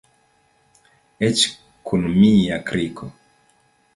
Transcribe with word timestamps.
Eĉ 1.27 1.43
kun 1.91 2.09
mia 2.23 2.59
kriko. 2.71 3.13